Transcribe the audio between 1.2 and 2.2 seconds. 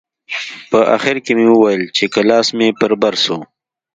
کښې مې وويل چې که